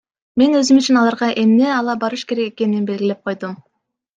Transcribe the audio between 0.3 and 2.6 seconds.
Мен өзүм үчүн аларга эмне ала барыш керек